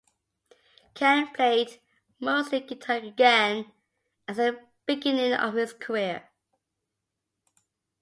[0.95, 1.79] Ken played
[2.19, 3.71] mostly guitar again,
[4.27, 6.27] as in the beginning of his career.